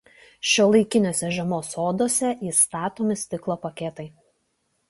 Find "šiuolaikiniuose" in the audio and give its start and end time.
0.51-1.29